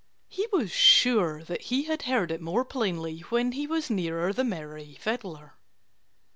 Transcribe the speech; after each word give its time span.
He 0.29 0.47
was 0.51 0.71
sure 0.71 1.43
that 1.43 1.61
he 1.61 1.83
had 1.83 2.01
heard 2.01 2.31
it 2.31 2.41
more 2.41 2.65
plainly 2.65 3.19
when 3.29 3.51
he 3.51 3.67
was 3.67 3.91
nearer 3.91 4.33
the 4.33 4.43
merry 4.43 4.95
fiddler. 4.99 5.53